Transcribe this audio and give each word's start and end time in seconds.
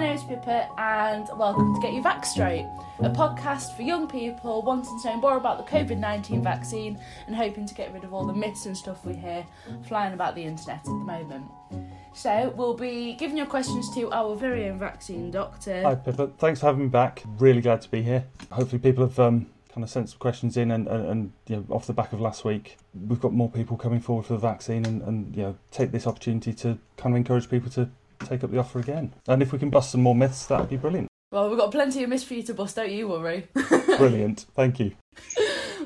name 0.00 0.16
is 0.16 0.24
Pippa, 0.24 0.66
and 0.78 1.28
welcome 1.36 1.74
to 1.74 1.80
Get 1.82 1.92
Your 1.92 2.02
Vax 2.02 2.24
Straight, 2.24 2.66
a 3.00 3.10
podcast 3.10 3.76
for 3.76 3.82
young 3.82 4.08
people 4.08 4.62
wanting 4.62 4.98
to 5.02 5.10
know 5.10 5.16
more 5.18 5.36
about 5.36 5.58
the 5.58 5.70
COVID 5.70 5.98
19 5.98 6.42
vaccine 6.42 6.98
and 7.26 7.36
hoping 7.36 7.66
to 7.66 7.74
get 7.74 7.92
rid 7.92 8.02
of 8.02 8.14
all 8.14 8.24
the 8.24 8.32
myths 8.32 8.64
and 8.64 8.74
stuff 8.74 9.04
we 9.04 9.12
hear 9.12 9.44
flying 9.86 10.14
about 10.14 10.34
the 10.34 10.42
internet 10.42 10.78
at 10.78 10.84
the 10.84 10.90
moment. 10.92 11.44
So, 12.14 12.50
we'll 12.56 12.72
be 12.72 13.12
giving 13.12 13.36
your 13.36 13.44
questions 13.44 13.94
to 13.94 14.10
our 14.10 14.34
very 14.36 14.70
own 14.70 14.78
vaccine 14.78 15.30
doctor. 15.30 15.82
Hi, 15.82 15.96
Pippa. 15.96 16.28
Thanks 16.38 16.60
for 16.60 16.66
having 16.66 16.84
me 16.84 16.88
back. 16.88 17.22
Really 17.38 17.60
glad 17.60 17.82
to 17.82 17.90
be 17.90 18.00
here. 18.02 18.24
Hopefully, 18.52 18.78
people 18.78 19.06
have 19.06 19.18
um, 19.18 19.50
kind 19.68 19.84
of 19.84 19.90
sent 19.90 20.08
some 20.08 20.18
questions 20.18 20.56
in, 20.56 20.70
and, 20.70 20.88
and, 20.88 21.06
and 21.08 21.32
you 21.46 21.56
know, 21.56 21.66
off 21.68 21.86
the 21.86 21.92
back 21.92 22.14
of 22.14 22.22
last 22.22 22.42
week, 22.42 22.78
we've 23.06 23.20
got 23.20 23.34
more 23.34 23.50
people 23.50 23.76
coming 23.76 24.00
forward 24.00 24.24
for 24.24 24.32
the 24.32 24.38
vaccine, 24.38 24.86
and, 24.86 25.02
and 25.02 25.36
you 25.36 25.42
know, 25.42 25.58
take 25.70 25.90
this 25.90 26.06
opportunity 26.06 26.54
to 26.54 26.78
kind 26.96 27.14
of 27.14 27.18
encourage 27.18 27.50
people 27.50 27.70
to 27.72 27.90
take 28.26 28.44
up 28.44 28.50
the 28.50 28.58
offer 28.58 28.78
again. 28.78 29.12
And 29.28 29.42
if 29.42 29.52
we 29.52 29.58
can 29.58 29.70
bust 29.70 29.90
some 29.92 30.02
more 30.02 30.14
myths, 30.14 30.46
that'd 30.46 30.68
be 30.68 30.76
brilliant. 30.76 31.08
Well, 31.32 31.48
we've 31.48 31.58
got 31.58 31.70
plenty 31.70 32.02
of 32.02 32.10
myths 32.10 32.24
for 32.24 32.34
you 32.34 32.42
to 32.44 32.54
bust, 32.54 32.74
don't 32.74 32.90
you 32.90 33.06
worry. 33.06 33.46
Brilliant. 33.98 34.46
Thank 34.56 34.80
you. 34.80 34.92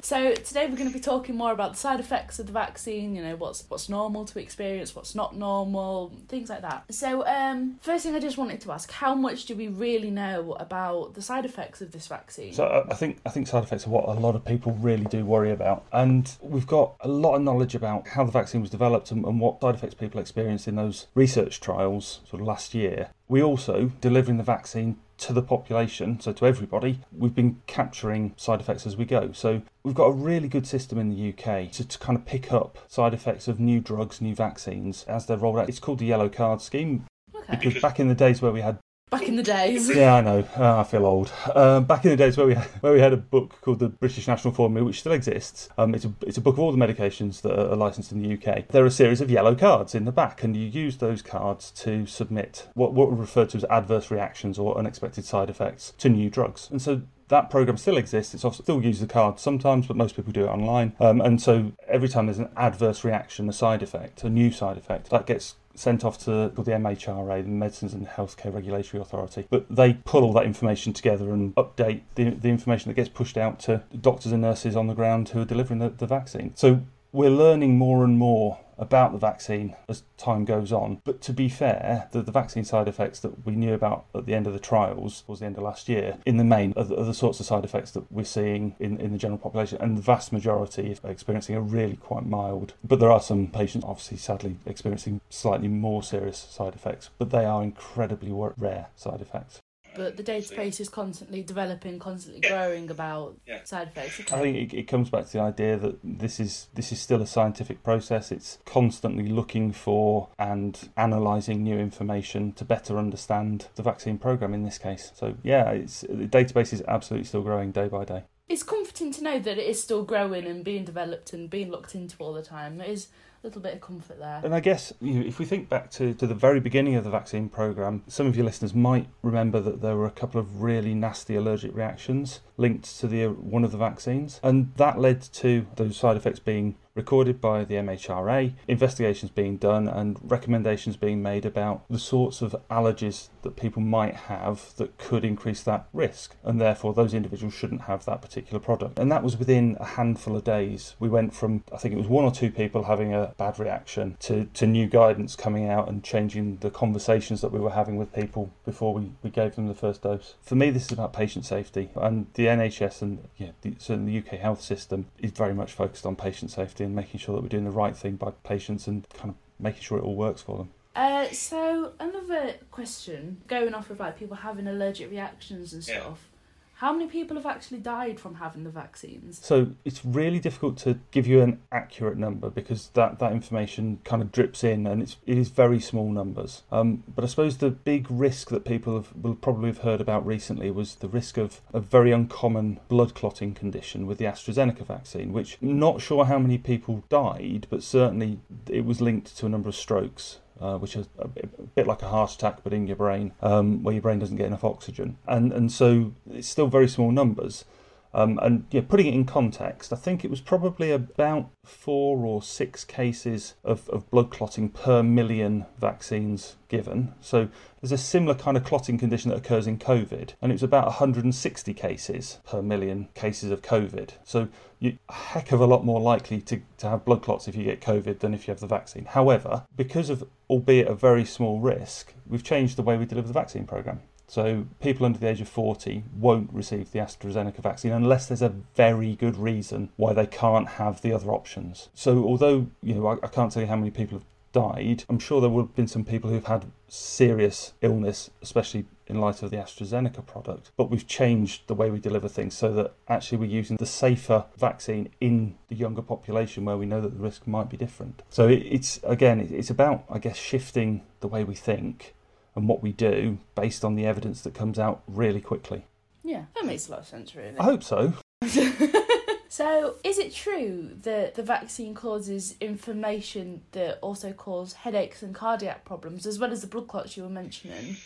So 0.05 0.35
today 0.35 0.67
we're 0.67 0.77
going 0.77 0.91
to 0.91 0.93
be 0.93 1.01
talking 1.01 1.35
more 1.35 1.51
about 1.51 1.73
the 1.73 1.79
side 1.79 1.99
effects 1.99 2.39
of 2.39 2.45
the 2.45 2.53
vaccine. 2.53 3.17
You 3.17 3.23
know 3.23 3.37
what's 3.37 3.65
what's 3.69 3.89
normal 3.89 4.27
to 4.27 4.39
experience, 4.39 4.95
what's 4.95 5.15
not 5.15 5.35
normal, 5.35 6.13
things 6.29 6.51
like 6.51 6.61
that. 6.61 6.85
So 6.91 7.27
um, 7.27 7.79
first 7.81 8.05
thing 8.05 8.15
I 8.15 8.21
just 8.21 8.37
wanted 8.37 8.61
to 8.61 8.73
ask: 8.73 8.91
How 8.91 9.15
much 9.15 9.47
do 9.47 9.57
we 9.57 9.69
really 9.69 10.11
know 10.11 10.59
about 10.61 11.15
the 11.15 11.23
side 11.23 11.47
effects 11.47 11.81
of 11.81 11.93
this 11.93 12.07
vaccine? 12.07 12.53
So 12.53 12.67
uh, 12.67 12.87
I 12.91 12.95
think 12.95 13.17
I 13.25 13.31
think 13.31 13.47
side 13.47 13.63
effects 13.63 13.87
are 13.87 13.91
what 13.91 14.07
a 14.07 14.13
lot 14.13 14.37
of 14.37 14.45
people 14.45 14.73
really 14.73 15.07
do 15.07 15.25
worry 15.25 15.51
about, 15.51 15.87
and 15.91 16.31
we've 16.43 16.67
got 16.67 16.97
a 17.01 17.09
lot 17.09 17.37
of 17.37 17.41
knowledge 17.41 17.75
about 17.75 18.09
how 18.09 18.25
the 18.25 18.33
vaccine 18.33 18.61
was 18.61 18.69
developed 18.69 19.11
and, 19.11 19.25
and 19.25 19.41
what 19.41 19.63
side 19.63 19.75
effects 19.75 19.95
people 19.95 20.21
experienced 20.21 20.69
in 20.69 20.77
those 20.77 21.07
research 21.15 21.63
trials 21.63 22.21
sort 22.29 22.43
of 22.43 22.47
last 22.47 22.75
year. 22.75 23.09
We 23.27 23.43
also 23.43 23.91
delivering 24.03 24.37
the 24.37 24.45
vaccine 24.45 24.99
to 25.19 25.33
the 25.33 25.43
population, 25.43 26.21
so 26.21 26.33
to 26.33 26.47
everybody, 26.47 27.01
we've 27.17 27.35
been 27.35 27.61
capturing 27.67 28.35
side 28.37 28.61
effects 28.61 28.87
as 28.87 28.97
we 28.97 29.05
go. 29.05 29.33
So 29.33 29.63
we've 29.83 29.95
got 29.95 30.07
a 30.07 30.13
really 30.13 30.49
good 30.49 30.67
system 30.67 30.99
in 30.99 31.11
the 31.11 31.31
UK 31.31 31.71
to, 31.73 31.87
to 31.87 31.99
kind 31.99 32.19
of 32.19 32.27
pick 32.27 32.53
up 32.53 32.79
side 32.89 33.15
effects 33.15 33.49
of 33.49 33.61
new 33.61 33.81
drugs, 33.81 34.21
new 34.21 34.35
vaccines 34.35 35.05
as 35.05 35.27
they're 35.27 35.37
rolled 35.37 35.59
out. 35.59 35.69
It's 35.69 35.79
called 35.79 35.99
the 35.99 36.07
yellow 36.07 36.29
card 36.29 36.61
scheme. 36.61 37.05
Okay. 37.35 37.57
Because 37.57 37.83
back 37.83 38.01
in 38.01 38.09
the 38.09 38.15
days 38.15 38.41
where 38.41 38.53
we 38.53 38.63
had 38.63 38.79
Back 39.11 39.29
in 39.29 39.37
the 39.37 39.43
days. 39.45 39.95
yeah, 39.95 40.15
I 40.17 40.21
know. 40.23 40.45
Uh, 40.57 40.81
I 40.81 40.83
feel 40.83 41.07
old. 41.07 41.33
Um, 41.55 41.85
back 41.85 42.05
in 42.05 42.11
the 42.11 42.17
days 42.17 42.37
where 42.37 42.47
we 42.47 42.55
where 42.81 42.93
we 42.93 42.99
had 43.01 43.13
a 43.13 43.17
book 43.17 43.61
called 43.61 43.79
the 43.79 43.89
British 43.91 44.27
National 44.27 44.53
Formulary, 44.53 44.87
which 44.87 45.01
still 45.01 45.13
exists. 45.13 45.69
Um, 45.79 45.95
it's 45.95 46.05
a 46.05 46.13
it's 46.23 46.37
a 46.37 46.41
book 46.41 46.55
of 46.55 46.61
all 46.61 46.73
the 46.73 46.79
medications 46.79 47.43
that 47.43 47.57
are 47.57 47.77
licensed 47.77 48.11
in 48.11 48.23
the 48.23 48.33
UK. 48.35 48.67
There 48.69 48.83
are 48.83 48.87
a 48.87 48.91
series 48.91 49.21
of 49.21 49.31
yellow 49.31 49.55
cards 49.55 49.95
in 49.95 50.05
the 50.05 50.11
back, 50.11 50.43
and 50.43 50.57
you 50.57 50.67
use 50.67 50.97
those 50.97 51.23
cards 51.23 51.71
to 51.83 52.07
submit 52.07 52.67
what 52.75 52.93
what 52.93 53.09
are 53.11 53.15
referred 53.15 53.51
to 53.51 53.59
as 53.59 53.65
adverse 53.65 54.11
reactions 54.11 54.59
or 54.59 54.77
unexpected 54.77 55.25
side 55.25 55.49
effects 55.49 55.93
to 55.99 56.09
new 56.09 56.29
drugs. 56.29 56.69
And 56.71 56.83
so 56.83 57.03
that 57.29 57.51
program 57.51 57.77
still 57.77 57.97
exists. 57.97 58.35
It's 58.35 58.57
still 58.57 58.83
use 58.83 59.01
the 59.01 59.07
card 59.07 59.39
sometimes, 59.41 59.87
but 59.87 59.97
most 59.97 60.17
people 60.17 60.33
do 60.33 60.45
it 60.45 60.49
online. 60.49 60.95
Um, 61.01 61.21
and 61.21 61.41
so 61.41 61.73
every 61.89 62.09
time 62.09 62.27
there's 62.27 62.39
an 62.39 62.51
adverse 62.57 63.05
reaction, 63.05 63.49
a 63.49 63.53
side 63.53 63.83
effect, 63.83 64.25
a 64.25 64.31
new 64.31 64.51
side 64.51 64.77
effect, 64.77 65.11
that 65.11 65.27
gets 65.27 65.57
sent 65.75 66.05
off 66.05 66.19
to 66.19 66.53
the 66.55 66.63
MHRA, 66.63 67.43
the 67.43 67.49
Medicines 67.49 67.95
and 67.95 68.07
Healthcare 68.07 68.55
Regulatory 68.55 69.01
Authority. 69.01 69.47
But 69.51 69.67
they 69.69 69.95
pull 69.95 70.23
all 70.23 70.33
that 70.35 70.45
information 70.45 70.93
together 70.93 71.33
and 71.33 71.55
update 71.57 72.03
the, 72.15 72.31
the 72.31 72.49
information 72.49 72.91
that 72.91 72.95
gets 72.95 73.09
pushed 73.09 73.37
out 73.37 73.59
to 73.61 73.83
doctors 74.01 74.33
and 74.33 74.43
nurses 74.43 74.77
on 74.77 74.87
the 74.87 74.95
ground 74.95 75.31
who 75.31 75.41
are 75.41 75.45
delivering 75.45 75.81
the, 75.81 75.89
the 75.89 76.07
vaccine. 76.07 76.53
So 76.55 76.83
we're 77.15 77.31
learning 77.31 77.79
more 77.79 78.03
and 78.03 78.19
more 78.19 78.59
about 78.77 79.13
the 79.13 79.19
vaccine 79.19 79.77
as 79.89 80.03
time 80.17 80.45
goes 80.45 80.73
on. 80.73 81.01
But 81.05 81.21
to 81.23 81.33
be 81.33 81.49
fair, 81.49 82.09
the, 82.11 82.23
the 82.23 82.33
vaccine 82.33 82.65
side 82.65 82.89
effects 82.89 83.21
that 83.21 83.47
we 83.47 83.55
knew 83.55 83.73
about 83.73 84.07
at 84.17 84.27
the 84.27 84.35
end 84.35 84.49
of 84.49 84.53
the 84.53 84.59
trials, 84.59 85.23
towards 85.23 85.39
the 85.39 85.47
end 85.47 85.57
of 85.57 85.63
last 85.63 85.89
year, 85.89 86.19
in 86.27 86.39
the 86.39 86.45
main 86.45 86.73
are 86.77 86.83
the, 86.83 87.01
are 87.01 87.05
the 87.05 87.15
sorts 87.15 87.39
of 87.39 87.47
side 87.47 87.65
effects 87.65 87.93
that 87.93 88.11
we're 88.11 88.25
seeing 88.25 88.75
in, 88.81 88.99
in 88.99 89.13
the 89.13 89.19
general 89.19 89.39
population. 89.39 89.79
And 89.81 89.97
the 89.97 90.03
vast 90.03 90.33
majority 90.33 90.97
are 91.05 91.11
experiencing 91.11 91.55
are 91.55 91.61
really 91.61 91.97
quite 91.97 92.27
mild. 92.27 92.75
But 92.83 92.99
there 92.99 93.13
are 93.13 93.21
some 93.21 93.47
patients, 93.47 93.85
obviously, 93.87 94.17
sadly, 94.17 94.57
experiencing 94.67 95.21
slightly 95.31 95.69
more 95.69 96.03
serious 96.03 96.39
side 96.39 96.75
effects. 96.75 97.11
But 97.17 97.31
they 97.31 97.45
are 97.45 97.63
incredibly 97.63 98.33
rare 98.33 98.89
side 98.97 99.21
effects 99.21 99.61
but 99.97 100.17
the 100.17 100.23
database 100.23 100.81
is 100.81 100.89
constantly 100.89 101.43
developing, 101.43 101.99
constantly 101.99 102.41
growing 102.41 102.91
about 102.91 103.37
yeah. 103.47 103.63
side 103.65 103.89
effects. 103.89 104.21
Okay. 104.21 104.37
I 104.37 104.41
think 104.41 104.73
it, 104.73 104.77
it, 104.77 104.89
comes 104.89 105.11
back 105.11 105.27
to 105.27 105.33
the 105.33 105.41
idea 105.41 105.77
that 105.77 105.99
this 106.03 106.41
is 106.41 106.69
this 106.75 106.93
is 106.93 107.01
still 107.01 107.23
a 107.23 107.27
scientific 107.27 107.83
process. 107.83 108.33
It's 108.33 108.59
constantly 108.65 109.29
looking 109.29 109.73
for 109.73 110.29
and 110.39 110.89
analysing 110.97 111.63
new 111.63 111.79
information 111.79 112.53
to 112.53 112.65
better 112.65 112.99
understand 112.99 113.69
the 113.75 113.83
vaccine 113.83 114.19
program 114.19 114.55
in 114.55 114.65
this 114.65 114.79
case. 114.79 115.13
So 115.15 115.35
yeah, 115.43 115.71
it's 115.71 116.03
the 116.03 116.27
database 116.27 116.73
is 116.73 116.83
absolutely 116.89 117.27
still 117.27 117.43
growing 117.43 117.73
day 117.73 117.89
by 117.89 118.05
day. 118.05 118.25
It's 118.49 118.63
comforting 118.63 119.11
to 119.13 119.25
know 119.25 119.39
that 119.39 119.59
it 119.59 119.67
is 119.67 119.83
still 119.83 120.05
growing 120.05 120.45
and 120.45 120.63
being 120.63 120.85
developed 120.85 121.33
and 121.33 121.49
being 121.49 121.71
looked 121.71 121.95
into 121.95 122.17
all 122.19 122.35
the 122.35 122.43
time. 122.43 122.81
It 122.81 122.91
is 122.91 123.09
little 123.45 123.61
bit 123.61 123.75
of 123.75 123.81
comfort 123.81 124.19
there. 124.19 124.41
And 124.43 124.55
I 124.55 124.61
guess 124.61 124.93
you 125.01 125.15
know, 125.15 125.27
if 125.27 125.39
we 125.39 125.45
think 125.45 125.69
back 125.69 125.91
to, 125.93 126.15
to 126.15 126.27
the 126.27 126.35
very 126.35 126.61
beginning 126.61 126.97
of 126.97 127.05
the 127.05 127.11
vaccine 127.11 127.49
program, 127.49 128.03
some 128.09 128.27
of 128.27 128.37
your 128.37 128.45
listeners 128.45 128.75
might 128.75 129.09
remember 129.23 129.61
that 129.61 129.83
there 129.83 129.97
were 129.97 130.07
a 130.07 130.11
couple 130.11 130.41
of 130.41 130.63
really 130.63 130.95
nasty 130.95 131.37
allergic 131.37 131.75
reactions 131.75 132.41
linked 132.57 132.99
to 133.01 133.07
the 133.07 133.27
one 133.27 133.65
of 133.65 133.71
the 133.71 133.79
vaccines, 133.79 134.41
and 134.43 134.73
that 134.77 134.99
led 134.99 135.21
to 135.21 135.67
those 135.77 135.97
side 135.97 136.17
effects 136.17 136.39
being 136.39 136.77
recorded 136.95 137.41
by 137.41 137.65
the 137.65 137.75
MHRA, 137.75 138.53
investigations 138.69 139.31
being 139.31 139.57
done, 139.57 139.89
and 139.89 140.19
recommendations 140.23 140.97
being 140.97 141.23
made 141.23 141.45
about 141.45 141.85
the 141.91 141.99
sorts 141.99 142.41
of 142.41 142.55
allergies 142.71 143.29
that 143.43 143.57
people 143.57 143.83
might 143.83 144.15
have 144.15 144.75
that 144.77 144.97
could 144.97 145.25
increase 145.25 145.63
that 145.63 145.89
risk, 145.93 146.37
and 146.45 146.61
therefore 146.61 146.95
those 146.95 147.13
individuals 147.13 147.55
shouldn't 147.55 147.83
have 147.83 148.05
that 148.05 148.23
particular 148.23 148.61
product. 148.61 148.99
And 148.99 149.11
that 149.11 149.25
was 149.25 149.37
within 149.37 149.77
a 149.81 149.85
handful 149.85 150.37
of 150.37 150.45
days. 150.45 150.95
We 151.01 151.09
went 151.09 151.35
from, 151.35 151.65
I 151.73 151.79
think 151.79 151.95
it 151.95 151.99
was 151.99 152.07
one 152.07 152.25
or 152.25 152.31
two 152.31 152.51
people 152.51 152.85
having 152.85 153.13
a 153.13 153.35
bad 153.37 153.59
reaction 153.59 154.17
to, 154.21 154.45
to 154.55 154.67
new 154.67 154.87
guidance 154.87 155.35
coming 155.35 155.69
out 155.69 155.89
and 155.89 156.05
changing 156.05 156.59
the 156.59 156.71
conversations 156.71 157.41
that 157.41 157.53
we 157.53 157.59
were 157.59 157.71
having 157.71 157.97
with 157.97 158.13
people 158.13 158.53
before 158.65 158.95
we, 158.95 159.13
we 159.23 159.31
gave 159.31 159.57
them 159.57 159.67
the 159.67 159.75
first 159.75 160.03
dose. 160.03 160.35
For 160.43 160.55
me, 160.55 160.71
this 160.71 160.87
is 160.87 160.93
about 160.93 161.13
patient 161.13 161.45
safety, 161.45 161.91
and 161.97 162.27
the 162.35 162.47
NHS 162.47 163.03
and 163.03 163.29
yeah, 163.37 163.51
the, 163.63 163.75
certainly 163.79 164.13
the 164.13 164.27
UK 164.27 164.39
health 164.41 164.63
system 164.63 165.07
is 165.19 165.33
very 165.33 165.55
much 165.55 165.73
focused 165.73 166.07
on 166.07 166.15
patient 166.15 166.53
safety 166.53 166.84
and 166.85 166.95
making 166.95 167.21
sure 167.21 167.35
that 167.35 167.43
we're 167.43 167.49
doing 167.49 167.65
the 167.65 167.71
right 167.71 167.97
thing 167.97 168.17
by 168.17 168.33
patients 168.45 168.87
and 168.87 169.09
kind 169.11 169.31
of 169.31 169.37
making 169.59 169.83
sure 169.83 169.99
it 169.99 170.05
all 170.05 170.15
works 170.17 170.43
for 170.43 170.59
them. 170.59 170.71
Uh, 170.95 171.29
so 171.31 171.93
another 171.99 172.55
question, 172.71 173.41
going 173.49 173.75
off 173.75 173.91
of 173.91 173.99
like 173.99 174.19
people 174.19 174.37
having 174.37 174.69
allergic 174.69 175.11
reactions 175.11 175.73
and 175.73 175.83
stuff. 175.83 175.97
Yeah. 175.97 176.34
How 176.79 176.93
many 176.93 177.07
people 177.07 177.37
have 177.37 177.47
actually 177.47 177.79
died 177.79 178.19
from 178.19 178.37
having 178.37 178.65
the 178.65 178.71
vaccines? 178.71 179.41
So 179.45 179.69
it's 179.85 180.05
really 180.05 180.41
difficult 180.41 180.77
to 180.79 180.99
give 181.13 181.27
you 181.27 181.41
an 181.41 181.61
accurate 181.71 182.19
number 182.19 182.51
because 182.51 182.89
that, 182.95 183.21
that 183.21 183.33
information 183.33 184.01
kind 184.05 184.21
of 184.21 184.33
drips 184.33 184.65
in 184.65 184.87
and 184.87 185.01
it's 185.01 185.17
it 185.25 185.39
is 185.39 185.49
very 185.51 185.79
small 185.79 186.11
numbers. 186.11 186.63
Um, 186.73 187.05
but 187.15 187.25
I 187.25 187.29
suppose 187.29 187.59
the 187.59 187.71
big 187.71 188.07
risk 188.11 188.51
that 188.51 188.65
people 188.65 188.97
have, 188.97 189.15
will 189.15 189.37
probably 189.37 189.69
have 189.69 189.79
heard 189.79 190.01
about 190.01 190.27
recently 190.27 190.71
was 190.71 190.97
the 190.97 191.09
risk 191.09 191.37
of 191.37 191.61
a 191.73 191.81
very 191.81 192.11
uncommon 192.11 192.81
blood 192.89 193.15
clotting 193.15 193.55
condition 193.55 194.07
with 194.07 194.19
the 194.19 194.25
AstraZeneca 194.25 194.85
vaccine, 194.85 195.33
which 195.33 195.59
not 195.61 196.01
sure 196.01 196.25
how 196.25 196.41
many 196.41 196.59
people 196.59 197.05
died, 197.09 197.69
but 197.71 197.85
certainly 197.85 198.41
it 198.69 198.85
was 198.85 199.01
linked 199.01 199.37
to 199.39 199.47
a 199.47 199.49
number 199.49 199.69
of 199.69 199.77
strokes 199.77 200.39
uh, 200.61 200.79
which 200.79 200.97
is 200.97 201.09
a 201.19 201.29
bit 201.29 201.87
like 201.87 202.03
a 202.03 202.09
heart 202.09 202.33
attack 202.33 202.63
but 202.63 202.73
in 202.73 202.87
your 202.87 202.97
brain, 202.97 203.33
um, 203.43 203.83
where 203.83 203.93
your 203.95 204.03
brain 204.03 204.19
doesn't 204.19 204.37
get 204.37 204.47
enough 204.47 204.65
oxygen. 204.65 205.19
And, 205.27 205.53
and 205.53 205.71
so 205.71 206.15
it's 206.31 206.49
still 206.49 206.69
very 206.69 206.89
small 206.89 207.11
numbers. 207.11 207.65
Um, 208.15 208.39
and 208.41 208.67
yeah, 208.71 208.83
putting 208.89 209.07
it 209.07 209.15
in 209.15 209.25
context, 209.25 209.93
I 209.93 209.97
think 209.97 210.25
it 210.25 210.31
was 210.31 210.41
probably 210.41 210.93
about 210.93 211.51
four 211.65 212.25
or 212.25 212.43
six 212.43 212.85
cases 212.85 213.55
of, 213.65 213.89
of 213.91 214.09
blood 214.11 214.31
clotting 214.31 214.69
per 214.69 215.03
million 215.03 215.67
vaccines 215.79 216.57
given. 216.69 217.15
So 217.21 217.49
there's 217.81 217.91
a 217.93 217.99
similar 217.99 218.35
kind 218.37 218.57
of 218.57 218.65
clotting 218.65 218.99
condition 218.99 219.31
that 219.31 219.39
occurs 219.39 219.67
in 219.67 219.79
COVID, 219.79 220.35
and 220.41 220.53
it 220.53 220.55
was 220.55 220.63
about 220.63 220.87
160 220.87 221.75
cases 221.75 222.39
per 222.47 222.63
million 222.63 223.09
cases 223.15 223.51
of 223.51 223.63
COVID. 223.63 224.11
So 224.23 224.49
you're 224.79 224.95
a 225.09 225.13
heck 225.13 225.51
of 225.51 225.61
a 225.61 225.67
lot 225.67 225.85
more 225.85 226.01
likely 226.01 226.41
to, 226.43 226.63
to 226.79 226.89
have 226.89 227.05
blood 227.05 227.23
clots 227.23 227.49
if 227.49 227.57
you 227.57 227.65
get 227.65 227.81
COVID 227.81 228.21
than 228.21 228.33
if 228.33 228.47
you 228.47 228.53
have 228.53 228.61
the 228.61 228.67
vaccine. 228.69 229.07
However, 229.07 229.65
because 229.77 230.09
of 230.09 230.25
albeit 230.49 230.87
a 230.87 230.95
very 230.95 231.25
small 231.25 231.59
risk, 231.59 232.15
we've 232.27 232.45
changed 232.45 232.77
the 232.77 232.83
way 232.83 232.97
we 232.97 233.07
deliver 233.07 233.27
the 233.27 233.35
vaccine 233.35 233.67
program. 233.67 234.03
So 234.27 234.67
people 234.81 235.07
under 235.07 235.19
the 235.19 235.29
age 235.29 235.41
of 235.41 235.49
40 235.49 236.05
won't 236.17 236.53
receive 236.53 236.93
the 236.93 236.99
AstraZeneca 236.99 237.59
vaccine 237.59 237.93
unless 237.93 238.27
there's 238.27 238.43
a 238.43 238.55
very 238.75 239.15
good 239.17 239.37
reason 239.37 239.91
why 239.97 240.13
they 240.13 240.27
can't 240.27 240.69
have 240.71 241.03
the 241.03 241.13
other 241.13 241.31
options. 241.31 241.89
So 241.95 242.25
although 242.25 242.67
you 242.83 242.95
know 242.95 243.07
I, 243.07 243.13
I 243.23 243.29
can't 243.29 243.53
tell 243.53 243.63
you 243.63 243.69
how 243.69 243.77
many 243.77 243.91
people 243.91 244.19
have 244.19 244.27
died, 244.53 245.05
I'm 245.09 245.19
sure 245.19 245.41
there 245.41 245.51
would 245.51 245.67
have 245.67 245.75
been 245.75 245.89
some 245.89 246.05
people 246.05 246.31
who've 246.31 246.45
had 246.45 246.67
serious 246.89 247.75
illness, 247.83 248.31
especially 248.41 248.87
in 249.07 249.21
light 249.21 249.43
of 249.43 249.51
the 249.51 249.57
AstraZeneca 249.57 250.25
product. 250.25 250.71
But 250.77 250.91
we've 250.91 251.07
changed 251.07 251.67
the 251.67 251.75
way 251.75 251.91
we 251.91 251.99
deliver 251.99 252.29
things 252.29 252.55
so 252.55 252.73
that 252.73 252.95
actually 253.09 253.39
we're 253.39 253.51
using 253.51 253.77
the 253.77 253.85
safer 253.85 254.47
vaccine 254.57 255.11
in 255.21 255.57
the 255.69 255.75
younger 255.75 256.03
population 256.03 256.65
where 256.65 256.77
we 256.77 256.87
know 256.87 257.01
that 257.01 257.17
the 257.17 257.23
risk 257.23 257.47
might 257.47 257.69
be 257.69 257.77
different. 257.77 258.23
So 258.31 258.49
it's 258.49 259.01
again, 259.03 259.41
it's 259.41 259.71
about 259.71 260.05
I 260.09 260.19
guess 260.19 260.39
shifting 260.39 261.03
the 261.21 261.29
way 261.29 261.45
we 261.45 261.55
think 261.55 262.15
and 262.55 262.69
what 262.69 262.83
we 262.83 262.93
do 262.93 263.39
based 263.55 263.85
on 263.85 263.95
the 263.95 264.07
evidence 264.07 264.43
that 264.43 264.55
comes 264.55 264.79
out 264.79 265.03
really 265.07 265.41
quickly. 265.41 265.87
Yeah, 266.23 266.45
that 266.55 266.65
makes 266.65 266.89
a 266.89 266.93
lot 266.93 267.01
of 267.01 267.07
sense, 267.07 267.35
really. 267.35 267.59
I 267.59 267.65
hope 267.65 267.83
so. 267.83 268.15
so, 269.49 269.97
is 270.03 270.19
it 270.19 270.35
true 270.35 270.91
that 271.03 271.35
the 271.35 271.43
vaccine 271.43 271.95
causes 271.95 272.57
inflammation 272.61 273.63
that 273.73 273.99
also 274.01 274.33
cause 274.33 274.73
headaches 274.73 275.23
and 275.23 275.35
cardiac 275.35 275.85
problems, 275.85 276.27
as 276.27 276.39
well 276.39 276.51
as 276.51 276.63
the 276.63 276.67
blood 276.67 276.89
clots 276.89 277.17
you 277.17 277.25
were 277.25 277.29
mentioning? 277.29 277.97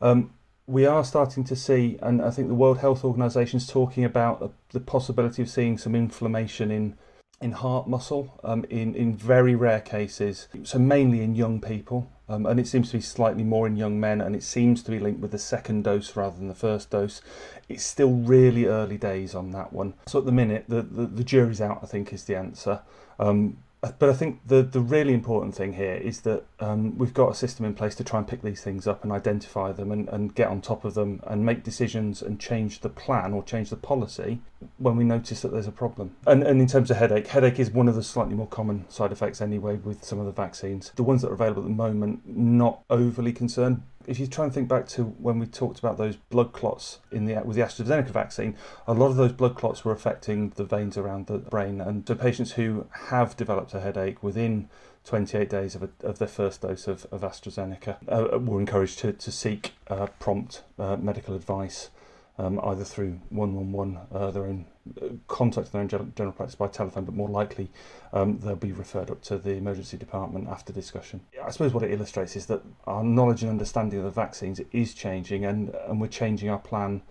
Um, 0.00 0.34
we 0.66 0.86
are 0.86 1.04
starting 1.04 1.44
to 1.44 1.56
see, 1.56 1.98
and 2.02 2.22
I 2.22 2.30
think 2.30 2.48
the 2.48 2.54
World 2.54 2.78
Health 2.78 3.04
Organization 3.04 3.58
is 3.58 3.66
talking 3.66 4.04
about 4.04 4.52
the 4.70 4.80
possibility 4.80 5.42
of 5.42 5.48
seeing 5.48 5.78
some 5.78 5.94
inflammation 5.94 6.70
in 6.70 6.96
in 7.40 7.52
heart 7.52 7.88
muscle 7.88 8.40
um, 8.44 8.64
in 8.70 8.94
in 8.94 9.14
very 9.14 9.54
rare 9.54 9.80
cases. 9.80 10.48
So 10.62 10.78
mainly 10.78 11.22
in 11.22 11.34
young 11.34 11.60
people, 11.60 12.10
um, 12.28 12.46
and 12.46 12.58
it 12.58 12.66
seems 12.66 12.90
to 12.90 12.96
be 12.96 13.02
slightly 13.02 13.44
more 13.44 13.66
in 13.66 13.76
young 13.76 14.00
men, 14.00 14.20
and 14.20 14.34
it 14.34 14.42
seems 14.42 14.82
to 14.84 14.90
be 14.90 14.98
linked 14.98 15.20
with 15.20 15.30
the 15.30 15.38
second 15.38 15.84
dose 15.84 16.16
rather 16.16 16.36
than 16.36 16.48
the 16.48 16.54
first 16.54 16.90
dose. 16.90 17.20
It's 17.68 17.84
still 17.84 18.12
really 18.12 18.66
early 18.66 18.96
days 18.96 19.34
on 19.34 19.50
that 19.50 19.72
one. 19.72 19.94
So 20.06 20.18
at 20.18 20.24
the 20.24 20.32
minute, 20.32 20.64
the 20.68 20.82
the, 20.82 21.06
the 21.06 21.24
jury's 21.24 21.60
out. 21.60 21.80
I 21.82 21.86
think 21.86 22.12
is 22.12 22.24
the 22.24 22.36
answer. 22.36 22.80
Um, 23.18 23.58
but 23.98 24.08
I 24.08 24.12
think 24.12 24.40
the 24.46 24.62
the 24.62 24.80
really 24.80 25.14
important 25.14 25.54
thing 25.54 25.74
here 25.74 25.94
is 25.94 26.20
that 26.22 26.44
um, 26.60 26.96
we've 26.98 27.14
got 27.14 27.30
a 27.30 27.34
system 27.34 27.66
in 27.66 27.74
place 27.74 27.94
to 27.96 28.04
try 28.04 28.18
and 28.18 28.28
pick 28.28 28.42
these 28.42 28.62
things 28.62 28.86
up 28.86 29.02
and 29.02 29.12
identify 29.12 29.72
them 29.72 29.90
and, 29.90 30.08
and 30.08 30.34
get 30.34 30.48
on 30.48 30.60
top 30.60 30.84
of 30.84 30.94
them 30.94 31.20
and 31.26 31.44
make 31.44 31.64
decisions 31.64 32.22
and 32.22 32.40
change 32.40 32.80
the 32.80 32.88
plan 32.88 33.32
or 33.32 33.42
change 33.42 33.70
the 33.70 33.76
policy 33.76 34.40
when 34.78 34.96
we 34.96 35.04
notice 35.04 35.42
that 35.42 35.52
there's 35.52 35.66
a 35.66 35.72
problem. 35.72 36.16
And, 36.26 36.42
and 36.42 36.60
in 36.60 36.66
terms 36.66 36.90
of 36.90 36.96
headache, 36.96 37.26
headache 37.26 37.58
is 37.58 37.70
one 37.70 37.88
of 37.88 37.94
the 37.94 38.02
slightly 38.02 38.34
more 38.34 38.46
common 38.46 38.88
side 38.88 39.12
effects 39.12 39.40
anyway 39.40 39.76
with 39.76 40.04
some 40.04 40.18
of 40.18 40.26
the 40.26 40.32
vaccines. 40.32 40.92
The 40.96 41.02
ones 41.02 41.22
that 41.22 41.30
are 41.30 41.34
available 41.34 41.62
at 41.62 41.68
the 41.68 41.74
moment, 41.74 42.20
not 42.26 42.82
overly 42.88 43.32
concerned, 43.32 43.82
if 44.06 44.18
you 44.18 44.26
try 44.26 44.44
and 44.44 44.52
think 44.52 44.68
back 44.68 44.86
to 44.88 45.04
when 45.04 45.38
we 45.38 45.46
talked 45.46 45.78
about 45.78 45.98
those 45.98 46.16
blood 46.16 46.52
clots 46.52 46.98
in 47.10 47.24
the 47.24 47.34
with 47.44 47.56
the 47.56 47.62
AstraZeneca 47.62 48.10
vaccine, 48.10 48.56
a 48.86 48.94
lot 48.94 49.06
of 49.06 49.16
those 49.16 49.32
blood 49.32 49.56
clots 49.56 49.84
were 49.84 49.92
affecting 49.92 50.50
the 50.50 50.64
veins 50.64 50.96
around 50.96 51.26
the 51.26 51.38
brain, 51.38 51.80
and 51.80 52.06
so 52.06 52.14
patients 52.14 52.52
who 52.52 52.86
have 53.08 53.36
developed 53.36 53.74
a 53.74 53.80
headache 53.80 54.22
within 54.22 54.68
28 55.04 55.50
days 55.50 55.74
of, 55.74 55.82
a, 55.82 55.90
of 56.02 56.18
their 56.18 56.28
first 56.28 56.62
dose 56.62 56.88
of, 56.88 57.06
of 57.12 57.20
AstraZeneca 57.20 57.96
uh, 58.08 58.38
were 58.38 58.58
encouraged 58.58 58.98
to, 59.00 59.12
to 59.12 59.30
seek 59.30 59.72
uh, 59.88 60.06
prompt 60.18 60.62
uh, 60.78 60.96
medical 60.96 61.34
advice 61.34 61.90
um, 62.38 62.60
either 62.64 62.84
through 62.84 63.20
111, 63.30 63.98
uh, 64.12 64.30
their 64.30 64.44
own 64.46 64.66
uh, 65.00 65.06
contact 65.28 65.72
their 65.72 65.80
own 65.80 65.88
general 65.88 66.32
practice 66.32 66.54
by 66.54 66.66
telephone, 66.66 67.04
but 67.04 67.14
more 67.14 67.28
likely 67.28 67.70
um, 68.12 68.38
they'll 68.40 68.56
be 68.56 68.72
referred 68.72 69.10
up 69.10 69.22
to 69.22 69.38
the 69.38 69.52
emergency 69.52 69.96
department 69.96 70.48
after 70.48 70.72
discussion. 70.72 71.20
I 71.42 71.50
suppose 71.50 71.72
what 71.72 71.84
it 71.84 71.92
illustrates 71.92 72.36
is 72.36 72.46
that 72.46 72.62
our 72.86 73.04
knowledge 73.04 73.42
and 73.42 73.50
understanding 73.50 74.00
of 74.00 74.04
the 74.04 74.10
vaccines 74.10 74.60
is 74.72 74.94
changing, 74.94 75.44
and, 75.44 75.70
and 75.86 76.00
we're 76.00 76.08
changing 76.08 76.50
our 76.50 76.58
plan 76.58 77.02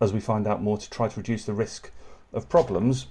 as 0.00 0.12
we 0.12 0.20
find 0.20 0.46
out 0.46 0.62
more 0.62 0.76
to 0.76 0.90
try 0.90 1.08
to 1.08 1.16
reduce 1.16 1.46
the 1.46 1.54
risk 1.54 1.90
of 2.32 2.48
problems, 2.48 3.06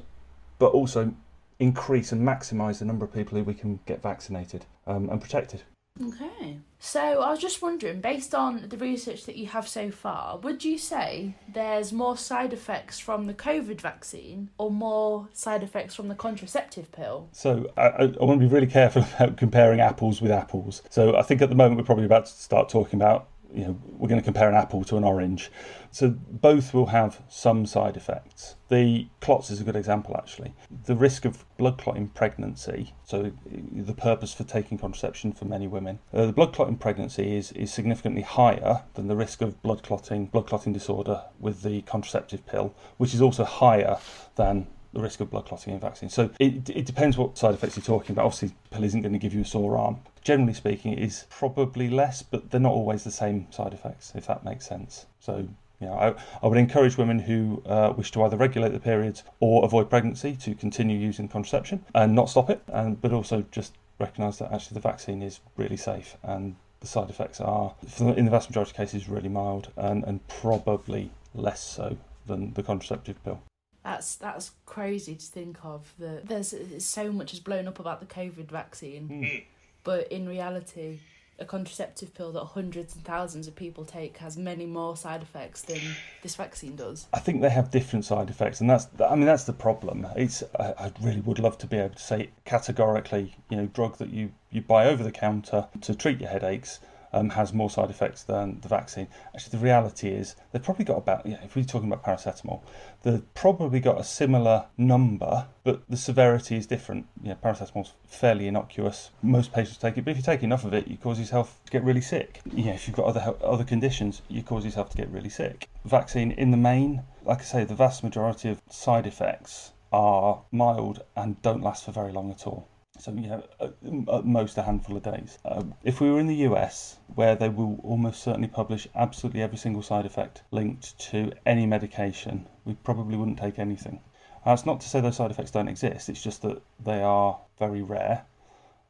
but 0.59 0.67
also 0.67 1.13
increase 1.59 2.11
and 2.11 2.21
maximise 2.21 2.79
the 2.79 2.85
number 2.85 3.05
of 3.05 3.13
people 3.13 3.37
who 3.37 3.43
we 3.43 3.53
can 3.53 3.79
get 3.85 4.01
vaccinated 4.01 4.65
um, 4.85 5.09
and 5.09 5.19
protected. 5.19 5.63
Okay. 6.03 6.59
So 6.77 6.99
I 6.99 7.31
was 7.31 7.39
just 7.39 7.61
wondering, 7.61 8.01
based 8.01 8.35
on 8.35 8.67
the 8.67 8.77
research 8.77 9.25
that 9.25 9.37
you 9.37 9.47
have 9.47 9.67
so 9.67 9.89
far, 9.89 10.37
would 10.37 10.65
you 10.65 10.77
say 10.77 11.35
there's 11.47 11.93
more 11.93 12.17
side 12.17 12.51
effects 12.51 12.99
from 12.99 13.25
the 13.25 13.33
COVID 13.33 13.79
vaccine 13.79 14.49
or 14.57 14.69
more 14.69 15.29
side 15.33 15.63
effects 15.63 15.95
from 15.95 16.09
the 16.09 16.15
contraceptive 16.15 16.91
pill? 16.91 17.29
So 17.31 17.71
I, 17.77 17.87
I 17.87 18.05
want 18.19 18.41
to 18.41 18.47
be 18.47 18.53
really 18.53 18.67
careful 18.67 19.05
about 19.15 19.37
comparing 19.37 19.79
apples 19.79 20.21
with 20.21 20.31
apples. 20.31 20.81
So 20.89 21.15
I 21.15 21.21
think 21.21 21.41
at 21.41 21.49
the 21.49 21.55
moment 21.55 21.77
we're 21.77 21.85
probably 21.85 22.05
about 22.05 22.25
to 22.25 22.31
start 22.31 22.69
talking 22.69 23.01
about 23.01 23.29
you 23.53 23.65
know, 23.65 23.79
we're 23.85 24.09
going 24.09 24.19
to 24.19 24.25
compare 24.25 24.49
an 24.49 24.55
apple 24.55 24.83
to 24.85 24.97
an 24.97 25.03
orange. 25.03 25.51
So 25.91 26.09
both 26.09 26.73
will 26.73 26.87
have 26.87 27.21
some 27.29 27.65
side 27.65 27.95
effects. 27.95 28.55
The 28.67 29.07
clots 29.21 29.49
is 29.49 29.61
a 29.61 29.63
good 29.63 29.75
example, 29.75 30.15
actually. 30.17 30.53
The 30.85 30.95
risk 30.95 31.23
of 31.23 31.45
blood 31.57 31.77
clot 31.77 31.97
in 31.97 32.09
pregnancy, 32.09 32.93
so 33.03 33.31
the 33.45 33.93
purpose 33.93 34.33
for 34.33 34.43
taking 34.43 34.77
contraception 34.77 35.31
for 35.31 35.45
many 35.45 35.67
women, 35.67 35.99
uh, 36.13 36.25
the 36.25 36.33
blood 36.33 36.53
clot 36.53 36.67
in 36.67 36.77
pregnancy 36.77 37.37
is, 37.37 37.51
is 37.53 37.73
significantly 37.73 38.23
higher 38.23 38.83
than 38.95 39.07
the 39.07 39.15
risk 39.15 39.41
of 39.41 39.61
blood 39.61 39.83
clotting, 39.83 40.25
blood 40.25 40.47
clotting 40.47 40.73
disorder 40.73 41.23
with 41.39 41.61
the 41.61 41.81
contraceptive 41.83 42.45
pill, 42.45 42.75
which 42.97 43.13
is 43.13 43.21
also 43.21 43.43
higher 43.45 43.97
than 44.35 44.67
the 44.95 45.01
risk 45.01 45.19
of 45.19 45.29
blood 45.29 45.45
clotting 45.45 45.73
in 45.73 45.79
vaccines. 45.79 46.13
So 46.13 46.31
it, 46.39 46.69
it 46.69 46.85
depends 46.85 47.17
what 47.17 47.37
side 47.37 47.53
effects 47.53 47.75
you're 47.77 47.83
talking 47.83 48.13
about. 48.13 48.25
Obviously, 48.25 48.55
pill 48.71 48.83
isn't 48.83 49.01
going 49.01 49.13
to 49.13 49.19
give 49.19 49.33
you 49.33 49.41
a 49.41 49.45
sore 49.45 49.77
arm. 49.77 49.99
Generally 50.23 50.53
speaking, 50.53 50.93
it 50.93 50.99
is 50.99 51.25
probably 51.29 51.89
less, 51.89 52.23
but 52.23 52.49
they're 52.49 52.59
not 52.59 52.71
always 52.71 53.03
the 53.03 53.11
same 53.11 53.51
side 53.51 53.73
effects, 53.73 54.13
if 54.15 54.25
that 54.25 54.43
makes 54.43 54.65
sense. 54.65 55.05
So 55.19 55.47
you 55.81 55.87
know, 55.87 55.93
I, 55.93 56.15
I 56.41 56.47
would 56.47 56.57
encourage 56.57 56.97
women 56.97 57.19
who 57.19 57.61
uh, 57.65 57.93
wish 57.95 58.11
to 58.11 58.23
either 58.23 58.37
regulate 58.37 58.71
the 58.71 58.79
periods 58.79 59.23
or 59.41 59.65
avoid 59.65 59.89
pregnancy 59.89 60.35
to 60.37 60.55
continue 60.55 60.97
using 60.97 61.27
contraception 61.27 61.83
and 61.93 62.15
not 62.15 62.29
stop 62.29 62.49
it, 62.49 62.63
and 62.67 62.99
but 63.01 63.11
also 63.11 63.45
just 63.51 63.73
recognise 63.99 64.39
that 64.39 64.51
actually 64.51 64.75
the 64.75 64.81
vaccine 64.81 65.21
is 65.21 65.41
really 65.57 65.77
safe 65.77 66.17
and 66.23 66.55
the 66.79 66.87
side 66.87 67.09
effects 67.09 67.39
are, 67.41 67.73
in 67.99 68.25
the 68.25 68.31
vast 68.31 68.49
majority 68.49 68.71
of 68.71 68.77
cases, 68.77 69.09
really 69.09 69.29
mild 69.29 69.71
and, 69.77 70.03
and 70.03 70.25
probably 70.27 71.09
less 71.33 71.61
so 71.61 71.97
than 72.27 72.53
the 72.53 72.63
contraceptive 72.63 73.21
pill. 73.23 73.41
That's 73.85 74.15
that's 74.15 74.49
crazy 74.65 75.13
to 75.13 75.25
think 75.25 75.59
of. 75.63 75.93
That 75.99 76.27
there's 76.27 76.55
so 76.83 77.11
much 77.11 77.31
has 77.31 77.39
blown 77.39 77.67
up 77.67 77.79
about 77.79 77.99
the 77.99 78.07
COVID 78.07 78.49
vaccine, 78.49 79.07
mm. 79.07 79.43
but 79.83 80.11
in 80.11 80.27
reality, 80.27 80.97
a 81.37 81.45
contraceptive 81.45 82.11
pill 82.15 82.31
that 82.31 82.43
hundreds 82.45 82.95
and 82.95 83.05
thousands 83.05 83.47
of 83.47 83.55
people 83.55 83.85
take 83.85 84.17
has 84.17 84.37
many 84.37 84.65
more 84.65 84.97
side 84.97 85.21
effects 85.21 85.61
than 85.61 85.79
this 86.23 86.33
vaccine 86.33 86.75
does. 86.75 87.05
I 87.13 87.19
think 87.19 87.41
they 87.41 87.49
have 87.51 87.69
different 87.69 88.05
side 88.05 88.31
effects, 88.31 88.59
and 88.59 88.67
that's 88.67 88.87
I 89.07 89.13
mean 89.13 89.27
that's 89.27 89.43
the 89.43 89.53
problem. 89.53 90.07
It's 90.15 90.41
I, 90.59 90.73
I 90.79 90.91
really 90.99 91.21
would 91.21 91.37
love 91.37 91.59
to 91.59 91.67
be 91.67 91.77
able 91.77 91.93
to 91.93 92.01
say 92.01 92.31
categorically, 92.43 93.35
you 93.51 93.57
know, 93.57 93.67
drug 93.67 93.99
that 93.99 94.09
you 94.09 94.31
you 94.49 94.61
buy 94.61 94.87
over 94.87 95.03
the 95.03 95.11
counter 95.11 95.67
to 95.81 95.93
treat 95.93 96.19
your 96.19 96.31
headaches 96.31 96.79
um, 97.13 97.29
has 97.29 97.53
more 97.53 97.69
side 97.69 97.89
effects 97.89 98.23
than 98.23 98.59
the 98.61 98.67
vaccine. 98.67 99.07
Actually, 99.33 99.57
the 99.57 99.63
reality 99.63 100.09
is 100.09 100.35
they've 100.51 100.63
probably 100.63 100.85
got 100.85 100.97
about, 100.97 101.25
yeah, 101.25 101.37
if 101.43 101.55
we're 101.55 101.63
talking 101.63 101.91
about 101.91 102.03
paracetamol, 102.03 102.61
they've 103.03 103.33
probably 103.33 103.79
got 103.79 103.99
a 103.99 104.03
similar 104.03 104.65
number, 104.77 105.47
but 105.63 105.81
the 105.89 105.97
severity 105.97 106.55
is 106.57 106.65
different. 106.65 107.07
Yeah, 107.23 107.35
paracetamol's 107.35 107.93
fairly 108.07 108.47
innocuous. 108.47 109.11
Most 109.21 109.53
patients 109.53 109.77
take 109.77 109.97
it, 109.97 110.05
but 110.05 110.11
if 110.11 110.17
you 110.17 110.23
take 110.23 110.43
enough 110.43 110.65
of 110.65 110.73
it, 110.73 110.87
you 110.87 110.97
cause 110.97 111.19
yourself 111.19 111.59
to 111.65 111.71
get 111.71 111.83
really 111.83 112.01
sick. 112.01 112.41
Yeah, 112.51 112.73
if 112.73 112.87
you've 112.87 112.95
got 112.95 113.05
other 113.05 113.35
other 113.43 113.63
conditions, 113.63 114.21
you 114.29 114.43
cause 114.43 114.65
yourself 114.65 114.89
to 114.91 114.97
get 114.97 115.09
really 115.09 115.29
sick. 115.29 115.69
Vaccine, 115.85 116.31
in 116.31 116.51
the 116.51 116.57
main, 116.57 117.03
like 117.23 117.39
I 117.39 117.43
say, 117.43 117.63
the 117.63 117.75
vast 117.75 118.03
majority 118.03 118.49
of 118.49 118.61
side 118.69 119.07
effects 119.07 119.71
are 119.91 120.43
mild 120.51 121.03
and 121.15 121.41
don't 121.41 121.61
last 121.61 121.85
for 121.85 121.91
very 121.91 122.11
long 122.11 122.31
at 122.31 122.45
all. 122.45 122.67
So, 122.97 123.11
you 123.11 123.27
know, 123.27 123.43
at, 123.59 124.25
most 124.25 124.57
a 124.57 124.63
handful 124.63 124.97
of 124.97 125.03
days. 125.03 125.37
Uh, 125.43 125.63
if 125.83 125.99
we 125.99 126.09
were 126.09 126.19
in 126.19 126.27
the 126.27 126.47
US, 126.47 126.97
where 127.13 127.35
they 127.35 127.49
will 127.49 127.79
almost 127.83 128.23
certainly 128.23 128.47
publish 128.47 128.87
absolutely 128.95 129.41
every 129.41 129.57
single 129.57 129.81
side 129.81 130.05
effect 130.05 130.43
linked 130.51 130.97
to 131.11 131.31
any 131.45 131.65
medication, 131.65 132.47
we 132.63 132.73
probably 132.75 133.17
wouldn't 133.17 133.37
take 133.37 133.59
anything. 133.59 133.99
That's 134.45 134.65
not 134.65 134.79
to 134.81 134.87
say 134.87 135.01
those 135.01 135.17
side 135.17 135.31
effects 135.31 135.51
don't 135.51 135.67
exist, 135.67 136.07
it's 136.09 136.21
just 136.21 136.41
that 136.43 136.61
they 136.83 137.01
are 137.01 137.39
very 137.59 137.81
rare 137.81 138.25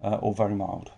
uh, 0.03 0.17
or 0.21 0.33
very 0.33 0.55
mild. 0.55 0.91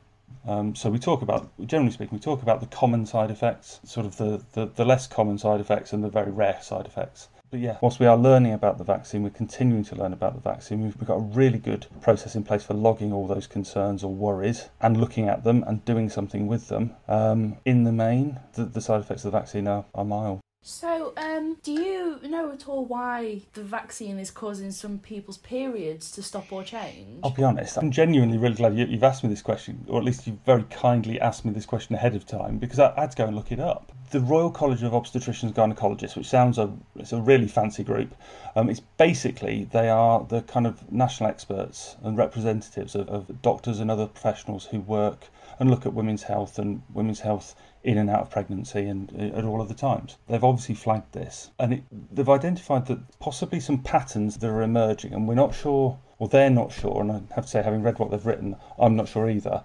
Um, 0.45 0.75
so 0.75 0.89
we 0.89 0.99
talk 0.99 1.21
about, 1.21 1.49
generally 1.65 1.91
speaking, 1.91 2.17
we 2.17 2.21
talk 2.21 2.41
about 2.41 2.59
the 2.59 2.67
common 2.67 3.05
side 3.05 3.31
effects, 3.31 3.79
sort 3.83 4.05
of 4.05 4.17
the, 4.17 4.43
the, 4.53 4.65
the 4.65 4.85
less 4.85 5.07
common 5.07 5.37
side 5.37 5.61
effects 5.61 5.93
and 5.93 6.03
the 6.03 6.09
very 6.09 6.31
rare 6.31 6.59
side 6.61 6.85
effects. 6.85 7.29
But 7.49 7.61
yeah, 7.61 7.77
whilst 7.81 7.99
we 7.99 8.05
are 8.05 8.17
learning 8.17 8.53
about 8.53 8.77
the 8.77 8.83
vaccine, 8.83 9.23
we're 9.23 9.29
continuing 9.29 9.85
to 9.85 9.95
learn 9.95 10.11
about 10.11 10.33
the 10.33 10.41
vaccine. 10.41 10.83
We've, 10.83 10.97
got 11.07 11.15
a 11.15 11.21
really 11.21 11.59
good 11.59 11.87
process 12.01 12.35
in 12.35 12.43
place 12.43 12.63
for 12.63 12.73
logging 12.73 13.13
all 13.13 13.25
those 13.25 13.47
concerns 13.47 14.03
or 14.03 14.13
worries 14.13 14.69
and 14.81 14.97
looking 14.97 15.29
at 15.29 15.45
them 15.45 15.63
and 15.65 15.85
doing 15.85 16.09
something 16.09 16.47
with 16.47 16.67
them. 16.67 16.95
Um, 17.07 17.57
in 17.63 17.85
the 17.85 17.93
main, 17.93 18.39
the, 18.53 18.65
the 18.65 18.81
side 18.81 18.99
effects 18.99 19.23
of 19.23 19.31
the 19.31 19.39
vaccine 19.39 19.67
are, 19.67 19.85
are 19.95 20.03
mild. 20.03 20.41
So, 20.69 21.13
um, 21.15 21.55
do 21.63 21.71
you 21.71 22.19
know 22.23 22.51
at 22.51 22.67
all 22.67 22.83
why 22.83 23.43
the 23.53 23.63
vaccine 23.63 24.19
is 24.19 24.29
causing 24.29 24.71
some 24.71 24.99
people's 24.99 25.37
periods 25.37 26.11
to 26.11 26.21
stop 26.21 26.51
or 26.51 26.61
change? 26.61 27.21
I'll 27.23 27.29
be 27.29 27.43
honest, 27.43 27.77
I'm 27.77 27.89
genuinely 27.89 28.37
really 28.37 28.55
glad 28.55 28.77
you, 28.77 28.85
have 28.85 29.03
asked 29.03 29.23
me 29.23 29.29
this 29.29 29.41
question, 29.41 29.85
or 29.87 29.97
at 29.97 30.03
least 30.03 30.27
you've 30.27 30.41
very 30.45 30.63
kindly 30.63 31.21
asked 31.21 31.45
me 31.45 31.53
this 31.53 31.65
question 31.65 31.95
ahead 31.95 32.15
of 32.15 32.25
time, 32.25 32.57
because 32.57 32.79
I, 32.79 32.93
I 32.97 33.01
had 33.01 33.11
to 33.11 33.17
go 33.17 33.27
and 33.27 33.35
look 33.37 33.53
it 33.53 33.61
up. 33.61 33.93
The 34.11 34.19
Royal 34.19 34.51
College 34.51 34.83
of 34.83 34.91
Obstetricians 34.91 35.43
and 35.43 35.55
Gynecologists, 35.55 36.17
which 36.17 36.27
sounds 36.27 36.57
a 36.57 36.69
it's 36.97 37.13
a 37.13 37.21
really 37.21 37.47
fancy 37.47 37.85
group, 37.85 38.13
um, 38.57 38.69
it's 38.69 38.81
basically 38.81 39.69
they 39.71 39.87
are 39.87 40.25
the 40.25 40.41
kind 40.41 40.67
of 40.67 40.91
national 40.91 41.29
experts 41.29 41.95
and 42.03 42.17
representatives 42.17 42.93
of, 42.93 43.07
of 43.07 43.41
doctors 43.41 43.79
and 43.79 43.89
other 43.89 44.05
professionals 44.05 44.65
who 44.65 44.81
work 44.81 45.29
and 45.59 45.69
look 45.69 45.85
at 45.85 45.93
women's 45.93 46.23
health 46.23 46.59
and 46.59 46.81
women's 46.93 47.21
health 47.21 47.55
in 47.83 47.97
and 47.97 48.09
out 48.09 48.21
of 48.21 48.29
pregnancy 48.29 48.85
and 48.85 49.11
uh, 49.17 49.37
at 49.37 49.43
all 49.43 49.61
of 49.61 49.67
the 49.67 49.73
times. 49.73 50.17
They've 50.27 50.43
obviously 50.43 50.75
flagged 50.75 51.13
this 51.13 51.51
and 51.59 51.73
it, 51.73 51.83
they've 52.11 52.29
identified 52.29 52.85
that 52.87 53.19
possibly 53.19 53.59
some 53.59 53.79
patterns 53.79 54.37
that 54.37 54.49
are 54.49 54.61
emerging, 54.61 55.13
and 55.13 55.27
we're 55.27 55.35
not 55.35 55.55
sure, 55.55 55.99
or 56.19 56.27
they're 56.27 56.49
not 56.49 56.71
sure, 56.71 57.01
and 57.01 57.11
I 57.11 57.21
have 57.35 57.45
to 57.45 57.51
say, 57.51 57.63
having 57.63 57.83
read 57.83 57.99
what 57.99 58.11
they've 58.11 58.25
written, 58.25 58.55
I'm 58.77 58.95
not 58.95 59.07
sure 59.07 59.29
either, 59.29 59.63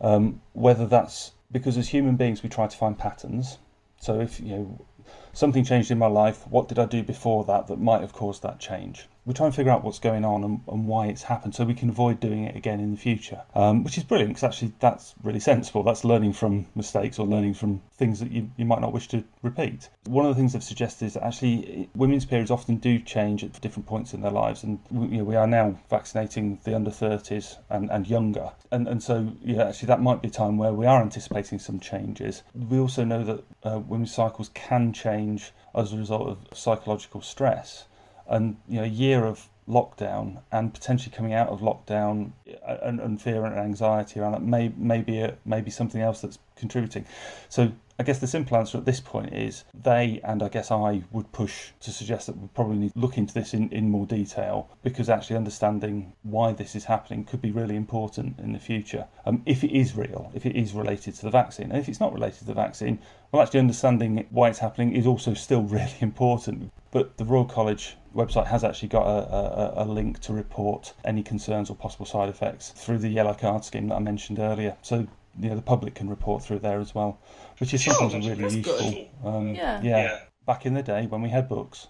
um, 0.00 0.40
whether 0.52 0.86
that's 0.86 1.32
because 1.50 1.78
as 1.78 1.88
human 1.88 2.16
beings 2.16 2.42
we 2.42 2.48
try 2.48 2.66
to 2.66 2.76
find 2.76 2.98
patterns. 2.98 3.58
So 4.00 4.20
if 4.20 4.40
you 4.40 4.56
know 4.56 4.86
something 5.32 5.64
changed 5.64 5.90
in 5.90 5.98
my 5.98 6.06
life, 6.06 6.46
what 6.48 6.68
did 6.68 6.78
I 6.78 6.86
do 6.86 7.02
before 7.02 7.44
that 7.44 7.68
that 7.68 7.78
might 7.78 8.00
have 8.00 8.12
caused 8.12 8.42
that 8.42 8.58
change? 8.58 9.08
We 9.26 9.32
try 9.32 9.46
and 9.46 9.54
figure 9.54 9.72
out 9.72 9.82
what's 9.82 9.98
going 9.98 10.24
on 10.24 10.44
and, 10.44 10.60
and, 10.68 10.86
why 10.86 11.06
it's 11.06 11.22
happened 11.22 11.54
so 11.54 11.64
we 11.64 11.74
can 11.74 11.88
avoid 11.88 12.20
doing 12.20 12.44
it 12.44 12.54
again 12.54 12.78
in 12.78 12.90
the 12.90 12.96
future, 12.96 13.42
um, 13.54 13.82
which 13.82 13.96
is 13.96 14.04
brilliant 14.04 14.30
because 14.30 14.44
actually 14.44 14.72
that's 14.80 15.14
really 15.22 15.40
sensible. 15.40 15.82
That's 15.82 16.04
learning 16.04 16.34
from 16.34 16.66
mistakes 16.74 17.18
or 17.18 17.26
learning 17.26 17.54
from 17.54 17.80
things 17.96 18.20
that 18.20 18.30
you, 18.30 18.50
you 18.56 18.66
might 18.66 18.82
not 18.82 18.92
wish 18.92 19.08
to 19.08 19.24
repeat. 19.42 19.88
One 20.04 20.26
of 20.26 20.34
the 20.34 20.38
things 20.38 20.54
I've 20.54 20.62
suggested 20.62 21.06
is 21.06 21.14
that 21.14 21.24
actually 21.24 21.88
women's 21.94 22.26
periods 22.26 22.50
often 22.50 22.76
do 22.76 22.98
change 22.98 23.42
at 23.42 23.58
different 23.62 23.86
points 23.86 24.12
in 24.12 24.20
their 24.20 24.30
lives, 24.30 24.62
and 24.62 24.78
you 24.90 25.18
know, 25.18 25.24
we 25.24 25.36
are 25.36 25.46
now 25.46 25.78
vaccinating 25.88 26.58
the 26.64 26.74
under 26.74 26.90
30s 26.90 27.56
and, 27.70 27.90
and 27.90 28.06
younger. 28.06 28.50
And, 28.70 28.86
and 28.86 29.02
so, 29.02 29.32
yeah, 29.42 29.68
actually, 29.68 29.86
that 29.86 30.02
might 30.02 30.20
be 30.20 30.28
a 30.28 30.32
time 30.32 30.58
where 30.58 30.72
we 30.72 30.86
are 30.86 31.00
anticipating 31.00 31.58
some 31.58 31.80
changes. 31.80 32.42
We 32.54 32.78
also 32.78 33.04
know 33.04 33.24
that 33.24 33.44
uh, 33.62 33.78
women's 33.78 34.14
cycles 34.14 34.50
can 34.52 34.92
change 34.92 35.52
as 35.74 35.92
a 35.92 35.96
result 35.96 36.28
of 36.28 36.38
psychological 36.52 37.22
stress 37.22 37.84
and 38.28 38.56
you 38.68 38.78
know 38.78 38.84
a 38.84 38.88
year 38.88 39.24
of 39.24 39.48
lockdown 39.68 40.42
and 40.52 40.74
potentially 40.74 41.14
coming 41.14 41.32
out 41.32 41.48
of 41.48 41.60
lockdown 41.60 42.32
uh, 42.66 42.76
and, 42.82 43.00
and 43.00 43.20
fear 43.20 43.44
and 43.44 43.58
anxiety 43.58 44.20
around 44.20 44.32
that 44.32 44.42
may 44.42 44.70
maybe 44.76 45.26
maybe 45.44 45.70
something 45.70 46.02
else 46.02 46.20
that's 46.20 46.38
contributing. 46.56 47.06
So 47.48 47.72
I 47.98 48.02
guess 48.02 48.18
the 48.18 48.26
simple 48.26 48.56
answer 48.56 48.76
at 48.76 48.84
this 48.84 49.00
point 49.00 49.32
is 49.32 49.64
they 49.72 50.20
and 50.24 50.42
I 50.42 50.48
guess 50.48 50.70
I 50.70 51.04
would 51.12 51.30
push 51.32 51.70
to 51.80 51.92
suggest 51.92 52.26
that 52.26 52.36
we 52.36 52.48
probably 52.48 52.76
need 52.76 52.92
to 52.92 52.98
look 52.98 53.16
into 53.16 53.32
this 53.32 53.54
in, 53.54 53.70
in 53.70 53.90
more 53.90 54.04
detail 54.04 54.68
because 54.82 55.08
actually 55.08 55.36
understanding 55.36 56.12
why 56.22 56.52
this 56.52 56.74
is 56.74 56.84
happening 56.84 57.24
could 57.24 57.40
be 57.40 57.52
really 57.52 57.76
important 57.76 58.38
in 58.40 58.52
the 58.52 58.58
future. 58.58 59.06
Um, 59.24 59.42
if 59.46 59.64
it 59.64 59.70
is 59.70 59.96
real, 59.96 60.30
if 60.34 60.44
it 60.44 60.56
is 60.56 60.74
related 60.74 61.14
to 61.14 61.22
the 61.22 61.30
vaccine, 61.30 61.70
and 61.70 61.78
if 61.78 61.88
it's 61.88 62.00
not 62.00 62.12
related 62.12 62.40
to 62.40 62.46
the 62.46 62.54
vaccine, 62.54 62.98
well, 63.30 63.42
actually 63.42 63.60
understanding 63.60 64.26
why 64.30 64.48
it's 64.48 64.58
happening 64.58 64.92
is 64.92 65.06
also 65.06 65.32
still 65.32 65.62
really 65.78 65.96
important. 66.00 66.72
But 66.90 67.16
the 67.16 67.24
Royal 67.24 67.44
College 67.44 67.96
website 68.14 68.46
has 68.46 68.64
actually 68.64 68.88
got 68.88 69.06
a, 69.06 69.80
a, 69.80 69.84
a, 69.84 69.86
link 69.86 70.20
to 70.20 70.32
report 70.32 70.94
any 71.04 71.22
concerns 71.22 71.70
or 71.70 71.76
possible 71.76 72.06
side 72.06 72.28
effects 72.28 72.70
through 72.70 72.98
the 72.98 73.08
yellow 73.08 73.34
card 73.34 73.64
scheme 73.64 73.88
that 73.88 73.96
I 73.96 73.98
mentioned 73.98 74.38
earlier. 74.38 74.76
So 74.82 75.06
you 75.40 75.48
know, 75.48 75.56
the 75.56 75.62
public 75.62 75.94
can 75.94 76.08
report 76.08 76.42
through 76.42 76.60
there 76.60 76.80
as 76.80 76.94
well, 76.94 77.18
which 77.58 77.74
is 77.74 77.84
sometimes 77.84 78.26
really 78.26 78.56
useful. 78.56 79.08
Um, 79.24 79.54
yeah. 79.54 79.80
yeah. 79.82 80.02
yeah. 80.02 80.20
Back 80.46 80.66
in 80.66 80.74
the 80.74 80.82
day 80.82 81.06
when 81.06 81.22
we 81.22 81.30
had 81.30 81.48
books, 81.48 81.88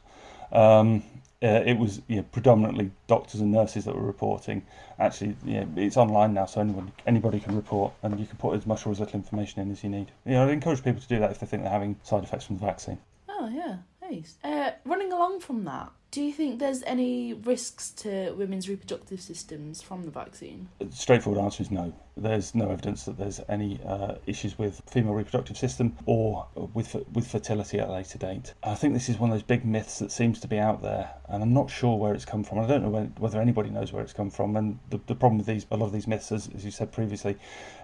um, 0.52 1.02
uh, 1.42 1.62
it 1.66 1.76
was 1.76 2.00
you 2.08 2.16
know, 2.16 2.22
predominantly 2.32 2.90
doctors 3.06 3.40
and 3.40 3.52
nurses 3.52 3.84
that 3.84 3.94
were 3.94 4.06
reporting. 4.06 4.64
Actually, 4.98 5.36
you 5.44 5.60
know, 5.60 5.68
it's 5.76 5.96
online 5.96 6.32
now, 6.32 6.46
so 6.46 6.60
anyone 6.60 6.90
anybody 7.06 7.38
can 7.40 7.54
report, 7.54 7.92
and 8.02 8.18
you 8.18 8.26
can 8.26 8.36
put 8.38 8.56
as 8.56 8.66
much 8.66 8.86
or 8.86 8.92
as 8.92 9.00
little 9.00 9.16
information 9.16 9.60
in 9.60 9.70
as 9.70 9.82
you 9.82 9.90
need. 9.90 10.10
You 10.24 10.32
know, 10.32 10.48
I 10.48 10.52
encourage 10.52 10.82
people 10.82 11.02
to 11.02 11.08
do 11.08 11.18
that 11.18 11.32
if 11.32 11.40
they 11.40 11.46
think 11.46 11.64
they're 11.64 11.72
having 11.72 11.96
side 12.02 12.22
effects 12.24 12.44
from 12.44 12.56
the 12.56 12.64
vaccine. 12.64 12.98
Oh 13.28 13.48
yeah, 13.48 13.78
nice. 14.00 14.38
Uh, 14.42 14.70
running 14.86 15.12
along 15.12 15.40
from 15.40 15.64
that, 15.64 15.92
do 16.14 16.23
you 16.23 16.33
think 16.33 16.61
there's 16.61 16.85
any 16.85 17.35
risks 17.35 17.90
to 17.90 18.30
women's 18.35 18.68
reproductive 18.68 19.21
systems 19.21 19.83
from 19.83 20.04
the 20.04 20.12
vaccine? 20.12 20.68
The 20.78 20.92
Straightforward 20.92 21.42
answer 21.42 21.64
is 21.64 21.73
no. 21.73 21.92
There's 22.16 22.54
no 22.54 22.71
evidence 22.71 23.04
that 23.06 23.18
there's 23.18 23.40
any 23.49 23.80
uh, 23.85 24.14
issues 24.25 24.56
with 24.56 24.80
female 24.88 25.14
reproductive 25.14 25.56
system 25.56 25.97
or 26.06 26.47
with 26.73 26.94
with 27.12 27.26
fertility 27.26 27.80
at 27.80 27.88
a 27.88 27.92
later 27.92 28.16
date. 28.16 28.54
I 28.62 28.76
think 28.76 28.94
this 28.94 29.09
is 29.09 29.18
one 29.18 29.30
of 29.30 29.35
those 29.35 29.42
big 29.42 29.64
myths 29.64 29.99
that 29.99 30.12
seems 30.12 30.38
to 30.38 30.47
be 30.47 30.56
out 30.56 30.83
there, 30.83 31.11
and 31.28 31.42
I'm 31.42 31.52
not 31.52 31.68
sure 31.68 31.99
where 31.99 32.14
it's 32.14 32.25
come 32.25 32.44
from. 32.44 32.61
I 32.61 32.68
don't 32.68 32.85
know 32.85 32.90
when, 32.90 33.06
whether 33.18 33.40
anybody 33.40 33.71
knows 33.71 33.92
where 33.92 34.04
it's 34.04 34.12
come 34.12 34.30
from. 34.30 34.54
And 34.54 34.78
the, 34.90 35.00
the 35.09 35.16
problem 35.16 35.38
with 35.38 35.49
these, 35.49 35.66
a 35.73 35.76
lot 35.76 35.87
of 35.87 35.92
these 35.92 36.06
myths, 36.06 36.30
as, 36.30 36.49
as 36.54 36.64
you 36.64 36.71
said 36.71 36.92
previously, 36.92 37.37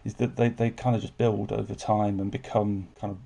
is 0.05 0.15
that 0.15 0.37
they, 0.37 0.51
they 0.51 0.71
kind 0.71 0.95
of 0.95 1.03
just 1.03 1.19
build 1.19 1.51
over 1.51 1.75
time 1.75 2.21
and 2.21 2.31
become 2.31 2.87
kind 3.01 3.11
of 3.11 3.19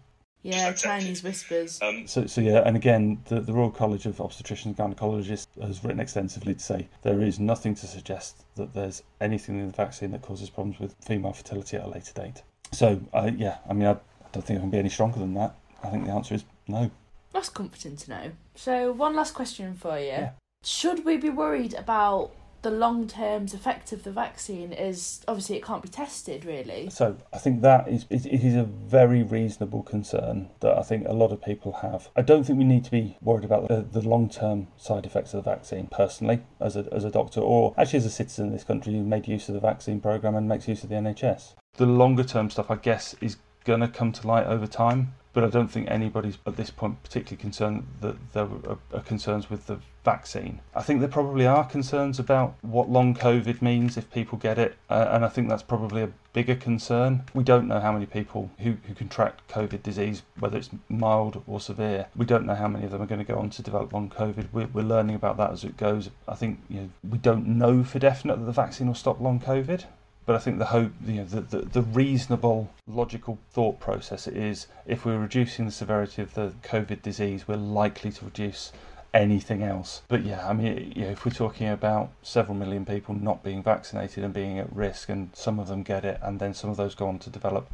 yeah, 0.44 0.72
Chinese 0.74 1.24
whispers. 1.24 1.80
Um, 1.80 2.06
so, 2.06 2.26
so 2.26 2.42
yeah, 2.42 2.62
and 2.66 2.76
again, 2.76 3.18
the, 3.24 3.40
the 3.40 3.52
Royal 3.52 3.70
College 3.70 4.04
of 4.04 4.18
Obstetricians 4.18 4.66
and 4.66 4.76
Gynecologists 4.76 5.46
has 5.60 5.82
written 5.82 6.00
extensively 6.00 6.52
to 6.52 6.60
say 6.60 6.86
there 7.02 7.22
is 7.22 7.40
nothing 7.40 7.74
to 7.76 7.86
suggest 7.86 8.44
that 8.56 8.74
there's 8.74 9.02
anything 9.22 9.58
in 9.58 9.66
the 9.66 9.72
vaccine 9.72 10.10
that 10.10 10.20
causes 10.20 10.50
problems 10.50 10.78
with 10.78 10.94
female 11.02 11.32
fertility 11.32 11.78
at 11.78 11.84
a 11.84 11.88
later 11.88 12.12
date. 12.12 12.42
So, 12.72 13.00
uh, 13.14 13.30
yeah, 13.34 13.56
I 13.68 13.72
mean, 13.72 13.88
I, 13.88 13.92
I 13.92 13.96
don't 14.32 14.44
think 14.44 14.58
I 14.58 14.60
can 14.60 14.70
be 14.70 14.78
any 14.78 14.90
stronger 14.90 15.18
than 15.18 15.32
that. 15.34 15.56
I 15.82 15.88
think 15.88 16.04
the 16.04 16.12
answer 16.12 16.34
is 16.34 16.44
no. 16.68 16.90
That's 17.32 17.48
comforting 17.48 17.96
to 17.96 18.10
know. 18.10 18.32
So, 18.54 18.92
one 18.92 19.16
last 19.16 19.32
question 19.32 19.74
for 19.74 19.98
you. 19.98 20.06
Yeah. 20.06 20.30
Should 20.62 21.06
we 21.06 21.16
be 21.16 21.30
worried 21.30 21.72
about 21.72 22.32
the 22.64 22.70
long 22.70 23.06
term 23.06 23.44
effect 23.44 23.92
of 23.92 24.02
the 24.04 24.10
vaccine 24.10 24.72
is 24.72 25.20
obviously 25.28 25.56
it 25.56 25.62
can't 25.62 25.82
be 25.82 25.88
tested 25.88 26.44
really. 26.46 26.88
So 26.90 27.16
I 27.32 27.38
think 27.38 27.60
that 27.60 27.86
is 27.86 28.06
it 28.10 28.26
is 28.26 28.56
a 28.56 28.64
very 28.64 29.22
reasonable 29.22 29.82
concern 29.82 30.48
that 30.60 30.76
I 30.76 30.82
think 30.82 31.06
a 31.06 31.12
lot 31.12 31.30
of 31.30 31.42
people 31.42 31.72
have. 31.82 32.08
I 32.16 32.22
don't 32.22 32.42
think 32.44 32.58
we 32.58 32.64
need 32.64 32.84
to 32.84 32.90
be 32.90 33.18
worried 33.20 33.44
about 33.44 33.68
the, 33.68 33.82
the 33.82 34.06
long 34.06 34.30
term 34.30 34.68
side 34.78 35.04
effects 35.04 35.34
of 35.34 35.44
the 35.44 35.50
vaccine 35.50 35.88
personally 35.92 36.40
as 36.58 36.74
a 36.74 36.88
as 36.90 37.04
a 37.04 37.10
doctor 37.10 37.40
or 37.40 37.74
actually 37.76 37.98
as 37.98 38.06
a 38.06 38.10
citizen 38.10 38.46
in 38.46 38.52
this 38.52 38.64
country 38.64 38.94
who 38.94 39.04
made 39.04 39.28
use 39.28 39.48
of 39.48 39.54
the 39.54 39.60
vaccine 39.60 40.00
program 40.00 40.34
and 40.34 40.48
makes 40.48 40.66
use 40.66 40.82
of 40.82 40.88
the 40.88 40.96
NHS. 40.96 41.54
The 41.76 41.86
longer 41.86 42.24
term 42.24 42.48
stuff 42.48 42.70
I 42.70 42.76
guess 42.76 43.14
is 43.20 43.36
going 43.64 43.80
to 43.80 43.88
come 43.88 44.12
to 44.12 44.26
light 44.26 44.46
over 44.46 44.66
time 44.66 45.14
but 45.34 45.44
I 45.44 45.48
don't 45.48 45.70
think 45.70 45.90
anybody's 45.90 46.38
at 46.46 46.56
this 46.56 46.70
point 46.70 47.02
particularly 47.02 47.40
concerned 47.40 47.86
that 48.00 48.16
there 48.32 48.48
are, 48.94 49.00
concerns 49.00 49.50
with 49.50 49.66
the 49.66 49.78
vaccine. 50.04 50.60
I 50.74 50.82
think 50.82 51.00
there 51.00 51.08
probably 51.08 51.46
are 51.46 51.64
concerns 51.64 52.18
about 52.18 52.54
what 52.62 52.88
long 52.88 53.14
COVID 53.14 53.60
means 53.60 53.96
if 53.96 54.10
people 54.10 54.38
get 54.38 54.58
it, 54.58 54.76
uh, 54.88 55.08
and 55.10 55.24
I 55.24 55.28
think 55.28 55.48
that's 55.48 55.62
probably 55.62 56.02
a 56.02 56.10
bigger 56.32 56.54
concern. 56.54 57.24
We 57.34 57.42
don't 57.42 57.68
know 57.68 57.80
how 57.80 57.92
many 57.92 58.06
people 58.06 58.50
who, 58.58 58.76
who 58.86 58.94
contract 58.94 59.48
COVID 59.48 59.82
disease, 59.82 60.22
whether 60.38 60.56
it's 60.56 60.70
mild 60.88 61.42
or 61.46 61.60
severe, 61.60 62.06
we 62.14 62.26
don't 62.26 62.46
know 62.46 62.54
how 62.54 62.68
many 62.68 62.84
of 62.84 62.92
them 62.92 63.02
are 63.02 63.06
going 63.06 63.24
to 63.24 63.32
go 63.32 63.38
on 63.38 63.50
to 63.50 63.62
develop 63.62 63.92
long 63.92 64.10
COVID. 64.10 64.48
We're, 64.52 64.68
we're 64.68 64.82
learning 64.82 65.16
about 65.16 65.36
that 65.38 65.50
as 65.50 65.64
it 65.64 65.76
goes. 65.76 66.10
I 66.28 66.34
think 66.34 66.60
you 66.68 66.80
know, 66.80 66.90
we 67.08 67.18
don't 67.18 67.46
know 67.46 67.82
for 67.82 67.98
definite 67.98 68.36
that 68.36 68.46
the 68.46 68.52
vaccine 68.52 68.86
will 68.86 68.94
stop 68.94 69.20
long 69.20 69.40
COVID. 69.40 69.84
But 70.26 70.36
I 70.36 70.38
think 70.38 70.58
the 70.58 70.66
hope, 70.66 70.92
you 71.06 71.16
know, 71.16 71.24
the, 71.24 71.40
the, 71.42 71.58
the 71.58 71.82
reasonable, 71.82 72.70
logical 72.86 73.38
thought 73.50 73.78
process 73.78 74.26
is 74.26 74.68
if 74.86 75.04
we're 75.04 75.18
reducing 75.18 75.66
the 75.66 75.72
severity 75.72 76.22
of 76.22 76.34
the 76.34 76.52
COVID 76.62 77.02
disease, 77.02 77.46
we're 77.46 77.56
likely 77.56 78.10
to 78.12 78.24
reduce 78.24 78.72
anything 79.12 79.62
else. 79.62 80.02
But 80.08 80.24
yeah, 80.24 80.48
I 80.48 80.52
mean, 80.52 80.92
you 80.96 81.04
know, 81.04 81.10
if 81.10 81.24
we're 81.24 81.32
talking 81.32 81.68
about 81.68 82.10
several 82.22 82.56
million 82.56 82.84
people 82.84 83.14
not 83.14 83.42
being 83.42 83.62
vaccinated 83.62 84.24
and 84.24 84.34
being 84.34 84.58
at 84.58 84.74
risk, 84.74 85.08
and 85.08 85.30
some 85.34 85.58
of 85.58 85.68
them 85.68 85.82
get 85.82 86.04
it, 86.04 86.18
and 86.22 86.40
then 86.40 86.52
some 86.52 86.68
of 86.68 86.76
those 86.76 86.94
go 86.94 87.06
on 87.06 87.18
to 87.20 87.30
develop 87.30 87.70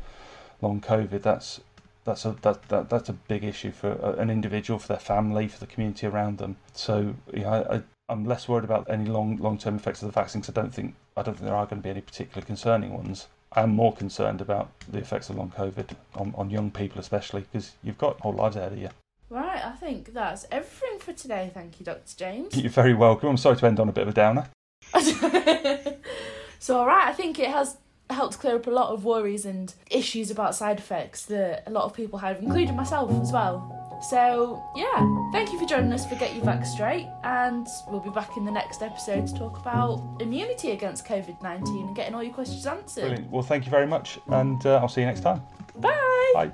long 0.61 0.81
COVID, 0.81 1.23
that's 1.23 1.61
that's 2.05 2.25
a 2.25 2.37
that, 2.43 2.69
that 2.69 2.91
that's 2.91 3.09
a 3.09 3.15
big 3.15 3.45
issue 3.45 3.73
for 3.73 3.93
uh, 4.05 4.13
an 4.15 4.31
individual, 4.31 4.79
for 4.79 4.89
their 4.89 4.99
family, 4.99 5.49
for 5.49 5.59
the 5.61 5.67
community 5.67 6.07
around 6.07 6.39
them. 6.39 6.57
So 6.75 7.15
yeah, 7.33 7.65
I, 7.71 7.83
I'm 8.11 8.25
less 8.25 8.49
worried 8.49 8.65
about 8.65 8.91
any 8.91 9.05
long 9.05 9.37
long 9.37 9.57
term 9.57 9.77
effects 9.77 10.03
of 10.03 10.09
the 10.09 10.13
vaccine 10.13 10.43
because 10.43 10.57
I 10.57 10.61
don't 10.61 10.75
think 10.75 10.97
I 11.17 11.23
don't 11.23 11.35
think 11.35 11.47
there 11.47 11.57
are 11.57 11.67
going 11.67 11.81
to 11.81 11.83
be 11.83 11.91
any 11.91 12.01
particular 12.01 12.45
concerning 12.45 12.93
ones. 12.93 13.29
I'm 13.53 13.71
more 13.71 13.95
concerned 13.95 14.41
about 14.41 14.71
the 14.89 14.99
effects 14.99 15.29
of 15.29 15.37
long 15.37 15.53
COVID 15.57 15.91
on, 16.15 16.35
on 16.37 16.51
young 16.51 16.71
people, 16.71 17.01
especially 17.01 17.43
because 17.43 17.73
you've 17.83 17.99
got 17.99 18.21
whole 18.21 18.35
lives 18.35 18.57
ahead 18.57 18.73
of 18.73 18.79
you. 18.79 18.91
Right, 19.29 19.65
I 19.65 19.73
think 19.73 20.13
that's 20.13 20.47
everything 20.53 20.99
for 20.99 21.13
today. 21.13 21.51
Thank 21.53 21.81
you, 21.81 21.87
Dr. 21.87 22.17
James. 22.17 22.57
You're 22.57 22.71
very 22.71 22.95
welcome. 22.95 23.29
I'm 23.29 23.37
sorry 23.37 23.57
to 23.57 23.67
end 23.67 23.81
on 23.81 23.89
a 23.89 23.93
bit 23.93 24.03
of 24.03 24.09
a 24.09 24.13
downer. 24.13 24.49
so, 26.59 26.79
all 26.79 26.87
right, 26.87 27.09
I 27.09 27.13
think 27.13 27.39
it 27.39 27.49
has 27.49 27.77
helped 28.09 28.39
clear 28.39 28.57
up 28.57 28.67
a 28.67 28.71
lot 28.71 28.91
of 28.91 29.05
worries 29.05 29.45
and 29.45 29.73
issues 29.91 30.31
about 30.31 30.55
side 30.55 30.79
effects 30.79 31.27
that 31.27 31.63
a 31.67 31.71
lot 31.71 31.85
of 31.85 31.95
people 31.95 32.21
have, 32.21 32.41
including 32.41 32.77
myself 32.77 33.11
as 33.23 33.33
well. 33.33 33.80
So, 34.03 34.63
yeah, 34.75 35.31
thank 35.33 35.53
you 35.53 35.59
for 35.59 35.67
joining 35.67 35.93
us 35.93 36.07
for 36.07 36.15
Get 36.15 36.35
Your 36.35 36.45
Vax 36.45 36.67
Straight, 36.67 37.07
and 37.23 37.67
we'll 37.89 38.01
be 38.01 38.11
back 38.11 38.37
in 38.37 38.45
the 38.45 38.51
next 38.51 38.83
episode 38.83 39.27
to 39.27 39.35
talk 39.35 39.59
about 39.59 40.03
immunity 40.21 40.71
against 40.71 41.05
COVID 41.07 41.43
19 41.43 41.87
and 41.89 41.97
getting 41.97 42.15
all 42.15 42.23
your 42.23 42.33
questions 42.33 42.67
answered. 42.67 43.03
Brilliant. 43.03 43.31
Well, 43.31 43.43
thank 43.43 43.67
you 43.67 43.71
very 43.71 43.87
much, 43.87 44.19
and 44.29 44.65
uh, 44.65 44.77
I'll 44.77 44.89
see 44.89 45.03
you 45.03 45.07
next 45.07 45.21
time. 45.21 45.43
Bye. 45.77 46.33
Bye. 46.35 46.53